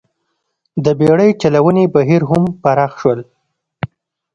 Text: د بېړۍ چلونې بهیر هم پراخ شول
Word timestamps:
د 0.83 0.85
بېړۍ 0.99 1.31
چلونې 1.41 1.83
بهیر 1.95 2.21
هم 2.29 2.43
پراخ 2.61 2.91
شول 3.01 3.19